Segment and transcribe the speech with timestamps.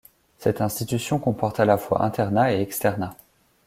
[0.39, 3.15] Cette institution comporte à la fois internat et externat.